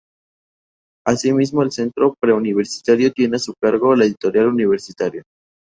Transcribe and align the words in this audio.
Asimismo 1.05 1.61
el 1.61 1.71
Centro 1.71 2.15
Pre 2.19 2.33
Universitario 2.33 3.11
tiene 3.13 3.35
a 3.35 3.39
su 3.39 3.53
cargo 3.61 3.95
la 3.95 4.05
Editorial 4.05 4.47
Universitaria. 4.47 5.21